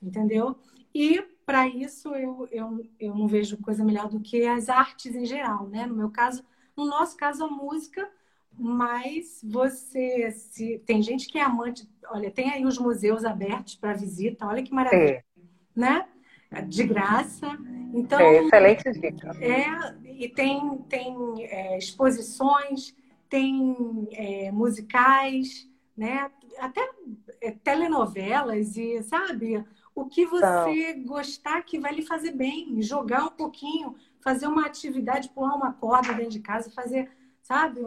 [0.00, 0.56] Entendeu?
[0.94, 5.24] E para isso eu, eu, eu não vejo coisa melhor do que as artes em
[5.24, 5.86] geral, né?
[5.86, 6.44] No meu caso,
[6.76, 8.08] no nosso caso, a música,
[8.58, 13.92] mas você se tem gente que é amante, olha, tem aí os museus abertos para
[13.92, 15.24] visita, olha que maravilha, é.
[15.74, 16.06] né?
[16.68, 17.58] De graça.
[17.92, 19.30] Então, é, excelente dica.
[19.40, 22.94] É, e tem, tem é, exposições
[23.28, 26.30] tem é, musicais, né?
[26.58, 26.88] Até
[27.40, 29.64] é, telenovelas e, sabe,
[29.94, 31.04] o que você então...
[31.04, 36.12] gostar que vai lhe fazer bem, jogar um pouquinho, fazer uma atividade, pular uma corda
[36.14, 37.10] dentro de casa, fazer,
[37.46, 37.80] sabe?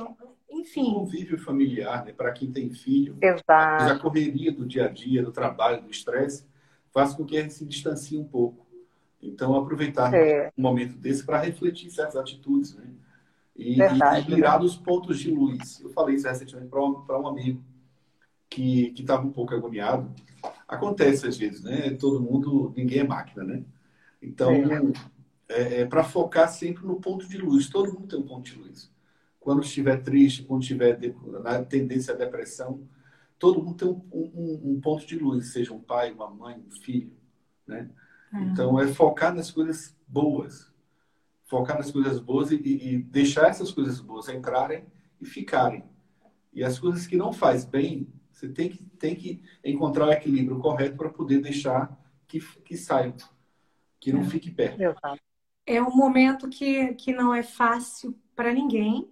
[0.49, 0.93] Enfim.
[0.93, 2.13] Convívio familiar, né?
[2.13, 3.17] Para quem tem filho.
[3.21, 3.93] Exato.
[3.93, 6.45] A correria do dia a dia, do trabalho, do estresse,
[6.91, 8.65] faz com que a gente se distancie um pouco.
[9.21, 10.51] Então, aproveitar é.
[10.57, 12.85] um momento desse para refletir certas atitudes, né?
[13.59, 15.81] e, Verdade, e virar dos pontos de luz.
[15.81, 17.61] Eu falei isso recentemente para um, amigo
[18.49, 20.09] que estava um pouco agoniado.
[20.67, 21.91] Acontece às vezes, né?
[21.91, 23.63] Todo mundo, ninguém é máquina, né?
[24.21, 24.53] Então,
[25.49, 27.69] é, é para focar sempre no ponto de luz.
[27.69, 28.89] Todo mundo tem um ponto de luz.
[29.49, 30.99] Quando estiver triste, quando estiver
[31.41, 32.87] na tendência à depressão,
[33.39, 36.69] todo mundo tem um, um, um, ponto de luz, seja um pai, uma mãe, um
[36.69, 37.11] filho,
[37.65, 37.89] né?
[38.31, 38.41] É.
[38.43, 40.71] Então, é focar nas coisas boas,
[41.45, 44.85] focar nas coisas boas e, e, deixar essas coisas boas entrarem
[45.19, 45.83] e ficarem.
[46.53, 50.59] E as coisas que não faz bem, Você tem que, tem que encontrar o equilíbrio
[50.59, 53.15] correto para poder deixar que, que saia,
[53.99, 54.25] que não é.
[54.25, 54.79] fique perto.
[55.65, 59.09] É um momento que, que não é fácil para ninguém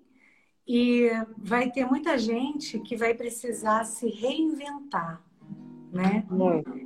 [0.67, 5.23] e vai ter muita gente que vai precisar se reinventar,
[5.91, 6.25] né?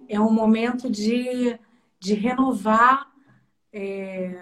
[0.07, 1.59] É um momento de,
[1.99, 3.11] de renovar
[3.73, 4.39] é,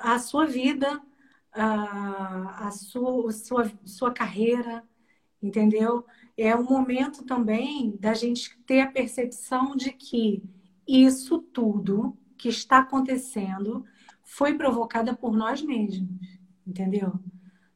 [0.00, 1.00] a sua vida,
[1.52, 4.82] a, a sua, sua, sua carreira,
[5.40, 6.04] entendeu?
[6.36, 10.42] É um momento também da gente ter a percepção de que
[10.86, 13.84] isso tudo que está acontecendo
[14.24, 16.08] foi provocada por nós mesmos,
[16.66, 17.12] entendeu?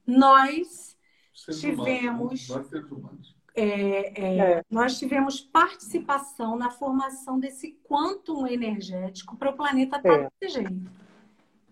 [0.07, 0.97] Nós
[1.35, 2.49] seres tivemos.
[2.49, 3.37] Humanos.
[3.57, 4.65] É, é, é.
[4.69, 10.29] nós tivemos participação na formação desse quantum energético para o planeta estar tá é.
[10.41, 10.91] desse jeito.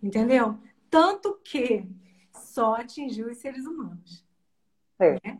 [0.02, 0.58] Entendeu?
[0.88, 1.88] Tanto que
[2.32, 4.24] só atingiu os seres humanos.
[4.98, 5.12] É.
[5.24, 5.38] Né?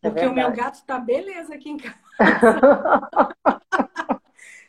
[0.00, 1.98] É Porque o meu gato está beleza aqui em casa.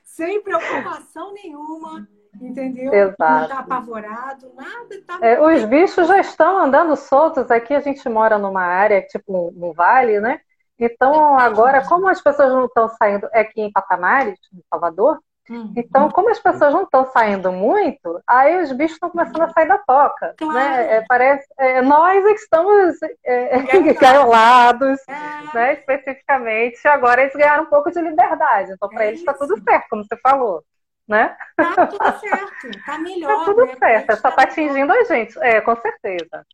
[0.04, 2.08] Sem preocupação nenhuma
[2.42, 2.94] entendeu?
[2.94, 3.18] Exato.
[3.20, 5.02] Não está apavorado, nada.
[5.06, 5.20] Tá...
[5.22, 7.50] É, os bichos já estão andando soltos.
[7.52, 10.42] Aqui a gente mora numa área, tipo no vale, né?
[10.78, 15.20] Então, agora, como as pessoas não estão saindo, é aqui em Patamares, em Salvador,
[15.50, 15.74] Uhum.
[15.76, 19.68] Então, como as pessoas não estão saindo muito, aí os bichos estão começando a sair
[19.68, 20.28] da toca.
[20.28, 20.34] Né?
[20.38, 20.54] Claro.
[20.54, 20.96] Né?
[20.98, 23.58] É, parece, é, nós é que estamos é,
[24.00, 25.56] gaiolados, é.
[25.56, 26.88] né, especificamente.
[26.88, 28.74] Agora eles ganharam um pouco de liberdade.
[28.74, 30.64] Então, para eles está tudo certo, como você falou
[31.10, 31.36] né?
[31.58, 33.40] Tá tudo certo, tá melhor.
[33.40, 33.76] Tá tudo né?
[33.76, 36.46] certo, só tá atingindo a gente, é, com certeza.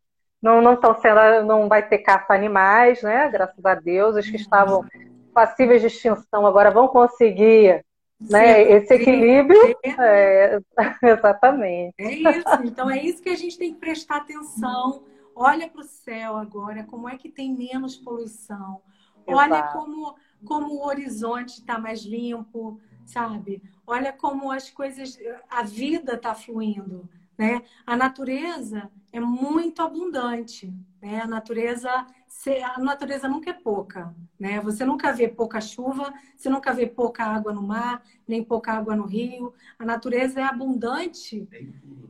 [0.42, 3.28] Não, não estão sendo, não vai ter caça a animais, né?
[3.30, 4.86] Graças a Deus, os que estavam
[5.34, 7.84] passíveis de extinção agora vão conseguir
[8.20, 8.62] né?
[8.72, 9.60] Esse equilíbrio.
[9.84, 10.60] É,
[11.04, 11.96] exatamente.
[11.98, 12.64] É isso.
[12.64, 15.04] Então é isso que a gente tem que prestar atenção.
[15.36, 18.82] Olha para o céu agora, como é que tem menos poluição.
[19.28, 23.62] Olha como, como o horizonte está mais limpo, sabe?
[23.88, 25.18] Olha como as coisas,
[25.50, 27.08] a vida está fluindo,
[27.38, 27.62] né?
[27.86, 31.22] A natureza é muito abundante, né?
[31.22, 31.90] A natureza,
[32.76, 34.60] a natureza nunca é pouca, né?
[34.62, 38.96] Você nunca vê pouca chuva, você nunca vê pouca água no mar, nem pouca água
[38.96, 39.54] no rio.
[39.78, 41.48] A natureza é abundante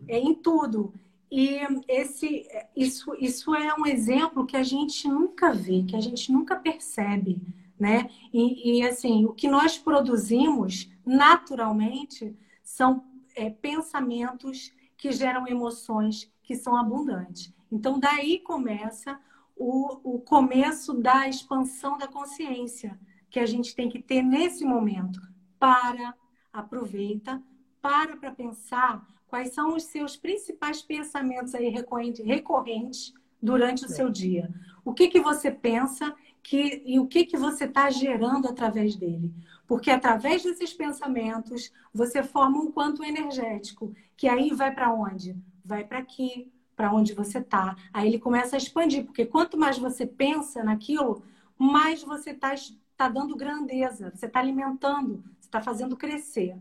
[0.07, 0.93] é em tudo.
[1.31, 6.31] E esse, isso, isso é um exemplo que a gente nunca vê, que a gente
[6.31, 7.41] nunca percebe
[7.79, 8.09] né?
[8.33, 13.03] E, e, assim, o que nós produzimos naturalmente são
[13.35, 17.53] é, pensamentos que geram emoções que são abundantes.
[17.71, 19.19] Então, daí começa
[19.55, 22.99] o, o começo da expansão da consciência
[23.29, 25.19] que a gente tem que ter nesse momento.
[25.59, 26.13] Para,
[26.53, 27.41] aproveita,
[27.81, 34.09] para para pensar quais são os seus principais pensamentos aí recorrentes, recorrentes durante o seu
[34.09, 34.49] dia.
[34.83, 36.15] O que, que você pensa
[36.45, 39.33] que, e o que, que você está gerando através dele.
[39.65, 45.35] Porque através desses pensamentos, você forma um quanto energético, que aí vai para onde?
[45.65, 47.75] Vai para aqui, para onde você está.
[47.91, 51.23] Aí ele começa a expandir, porque quanto mais você pensa naquilo,
[51.57, 52.53] mais você está
[52.95, 56.55] tá dando grandeza, você está alimentando, você está fazendo crescer.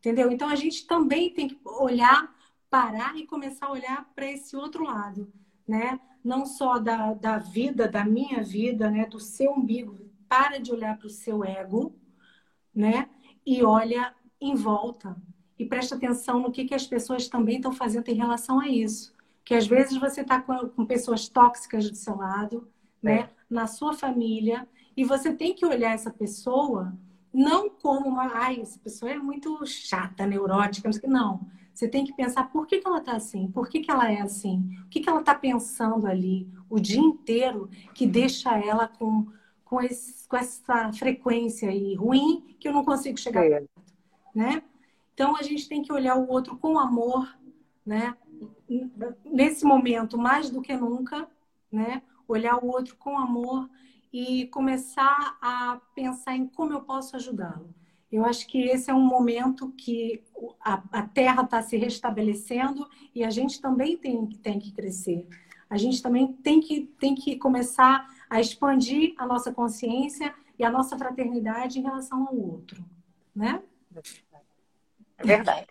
[0.00, 0.30] Entendeu?
[0.30, 2.30] Então a gente também tem que olhar,
[2.68, 5.32] parar e começar a olhar para esse outro lado,
[5.66, 5.98] né?
[6.22, 9.98] Não só da, da vida, da minha vida, né, do seu umbigo.
[10.28, 11.94] Para de olhar para o seu ego,
[12.74, 13.08] né?
[13.44, 15.16] E olha em volta.
[15.58, 19.12] E presta atenção no que, que as pessoas também estão fazendo em relação a isso.
[19.44, 22.70] Que às vezes você está com, com, pessoas tóxicas do seu lado,
[23.02, 23.20] né?
[23.20, 23.30] É.
[23.48, 24.68] Na sua família.
[24.96, 26.96] E você tem que olhar essa pessoa
[27.32, 28.30] não como uma.
[28.34, 30.90] Ai, essa pessoa é muito chata, neurótica.
[31.06, 31.40] Não.
[31.80, 34.20] Você tem que pensar por que, que ela está assim, por que, que ela é
[34.20, 39.28] assim, o que, que ela está pensando ali o dia inteiro que deixa ela com,
[39.64, 43.48] com, esse, com essa frequência aí ruim que eu não consigo chegar é.
[43.48, 43.70] perto,
[44.34, 44.62] né?
[45.14, 47.34] Então a gente tem que olhar o outro com amor,
[47.86, 48.14] né?
[49.24, 51.26] Nesse momento, mais do que nunca,
[51.72, 52.02] né?
[52.28, 53.70] Olhar o outro com amor
[54.12, 57.74] e começar a pensar em como eu posso ajudá-lo.
[58.10, 60.24] Eu acho que esse é um momento que
[60.60, 65.28] a, a Terra está se restabelecendo e a gente também tem, tem que crescer.
[65.68, 70.70] A gente também tem que, tem que começar a expandir a nossa consciência e a
[70.70, 72.84] nossa fraternidade em relação ao outro,
[73.34, 73.62] né?
[75.16, 75.68] É verdade.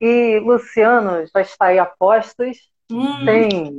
[0.00, 2.72] E Luciano já está aí a postos.
[2.90, 3.24] Hum.
[3.24, 3.78] Tem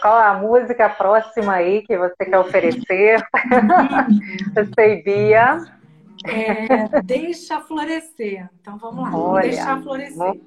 [0.00, 3.20] qual a música próxima aí que você quer oferecer?
[3.20, 4.20] Hum.
[4.56, 5.75] eu sei, Bia.
[6.24, 8.48] É, deixa florescer.
[8.60, 9.16] Então vamos lá.
[9.16, 10.40] Olha, deixar florescer.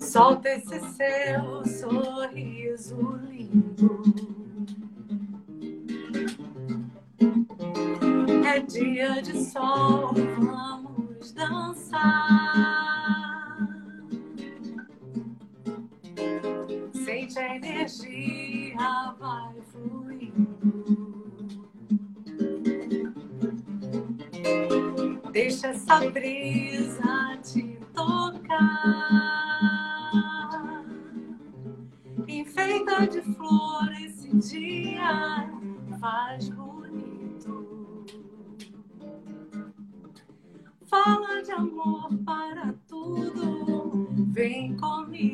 [0.00, 4.02] Solta esse seu sorriso lindo.
[8.46, 13.23] É dia de sol, vamos dançar.
[17.04, 20.74] Sente a energia, vai fluindo.
[25.30, 28.64] Deixa essa brisa te tocar.
[32.26, 35.50] Enfeita de flor esse dia,
[36.00, 38.06] faz bonito.
[40.86, 45.33] Fala de amor para tudo, vem comigo.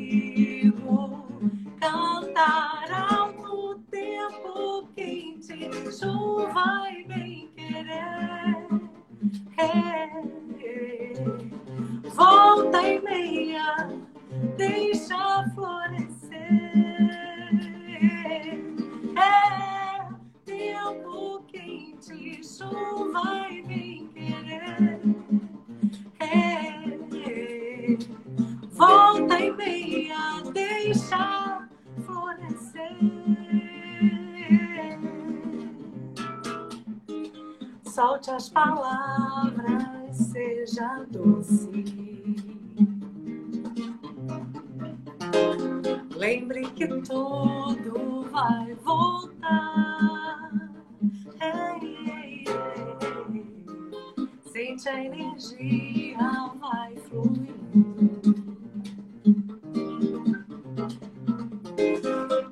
[54.91, 56.17] Sente a energia,
[56.59, 58.35] vai fluindo.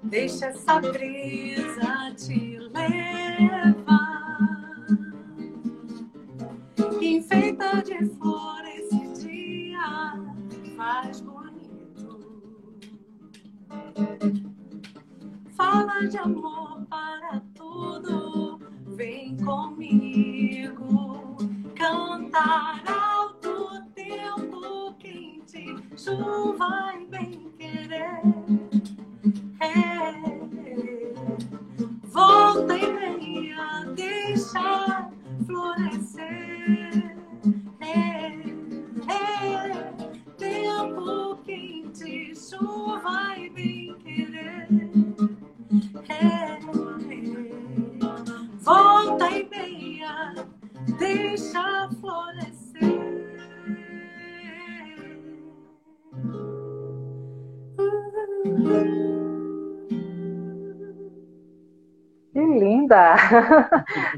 [0.03, 3.67] Deixa essa brisa te levar.
[7.01, 10.13] Enfeita de flor esse dia,
[10.77, 11.21] faz
[15.57, 16.58] Fala de amor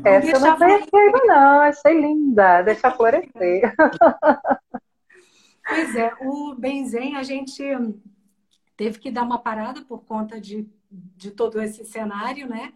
[0.04, 3.74] Essa eu não conhecia ainda não, achei linda, deixa florescer.
[5.64, 7.64] Pois é, o Benzen a gente
[8.76, 12.74] teve que dar uma parada por conta de, de todo esse cenário, né?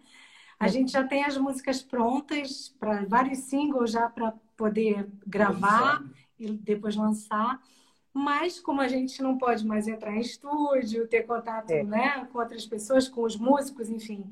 [0.58, 6.02] A gente já tem as músicas prontas para vários singles já para poder gravar
[6.38, 7.60] e depois lançar.
[8.12, 11.82] Mas como a gente não pode mais entrar em estúdio, ter contato é.
[11.82, 14.24] né, com outras pessoas, com os músicos, enfim,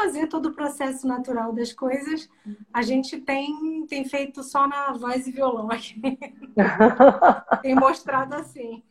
[0.00, 2.28] fazer todo o processo natural das coisas,
[2.72, 6.00] a gente tem, tem feito só na voz e violão aqui.
[7.60, 8.82] tem mostrado assim.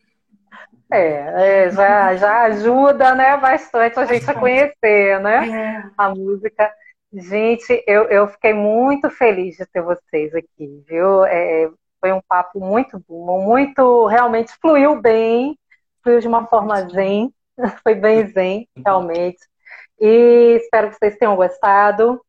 [0.92, 5.92] É, é, já, já ajuda, né, bastante a gente a conhecer, né, é.
[5.98, 6.72] a música.
[7.12, 11.26] Gente, eu, eu fiquei muito feliz de ter vocês aqui, viu?
[11.26, 15.58] É, foi um papo muito bom, muito, realmente fluiu bem,
[16.04, 17.34] fluiu de uma forma zen,
[17.84, 19.49] foi bem zen, realmente.
[20.00, 22.22] E espero que vocês tenham gostado,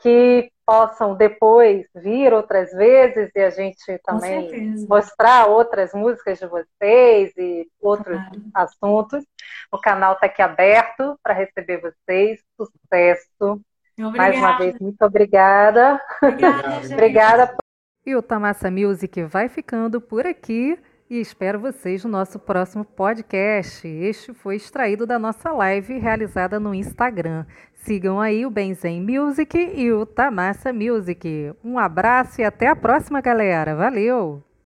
[0.00, 7.32] que possam depois vir outras vezes e a gente também mostrar outras músicas de vocês
[7.36, 8.42] e outros claro.
[8.54, 9.24] assuntos.
[9.70, 12.40] O canal está aqui aberto para receber vocês.
[12.56, 13.60] Sucesso.
[13.98, 14.16] Obrigada.
[14.16, 16.00] Mais uma vez, muito obrigada.
[16.22, 16.80] Obrigada.
[16.92, 17.56] obrigada.
[18.04, 20.78] E o Tamassa Music vai ficando por aqui
[21.12, 23.86] e espero vocês no nosso próximo podcast.
[23.86, 27.44] Este foi extraído da nossa live realizada no Instagram.
[27.74, 31.52] Sigam aí o Benzen Music e o Tamassa Music.
[31.62, 33.76] Um abraço e até a próxima, galera.
[33.76, 34.42] Valeu!